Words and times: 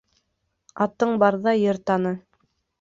Атың 0.85 1.13
барҙа 1.25 1.55
ер 1.59 1.83
таны 1.91 2.19